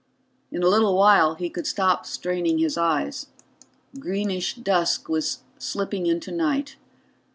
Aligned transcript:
In 0.51 0.63
a 0.63 0.67
little 0.67 0.97
while 0.97 1.35
he 1.35 1.47
could 1.47 1.67
stop 1.67 2.07
straining 2.07 2.57
his 2.57 2.75
eyes. 2.75 3.27
Greenish 3.99 4.55
dusk 4.55 5.07
was 5.07 5.43
slipping 5.59 6.07
into 6.07 6.31
night. 6.31 6.75